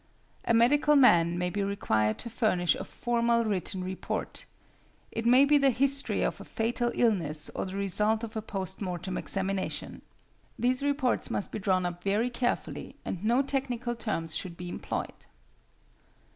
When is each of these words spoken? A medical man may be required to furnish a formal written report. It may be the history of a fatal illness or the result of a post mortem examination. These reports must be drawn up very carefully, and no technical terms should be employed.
A 0.45 0.53
medical 0.55 0.95
man 0.95 1.37
may 1.37 1.51
be 1.51 1.61
required 1.61 2.17
to 2.17 2.29
furnish 2.31 2.73
a 2.73 2.83
formal 2.83 3.45
written 3.45 3.83
report. 3.83 4.45
It 5.11 5.27
may 5.27 5.45
be 5.45 5.59
the 5.59 5.69
history 5.69 6.23
of 6.23 6.41
a 6.41 6.43
fatal 6.43 6.91
illness 6.95 7.51
or 7.53 7.65
the 7.67 7.77
result 7.77 8.23
of 8.23 8.35
a 8.35 8.41
post 8.41 8.81
mortem 8.81 9.15
examination. 9.15 10.01
These 10.57 10.81
reports 10.81 11.29
must 11.29 11.51
be 11.51 11.59
drawn 11.59 11.85
up 11.85 12.03
very 12.03 12.31
carefully, 12.31 12.95
and 13.05 13.23
no 13.23 13.43
technical 13.43 13.93
terms 13.93 14.35
should 14.35 14.57
be 14.57 14.69
employed. 14.69 15.27